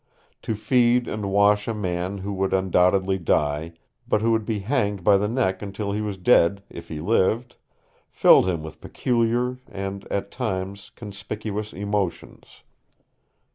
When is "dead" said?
6.17-6.63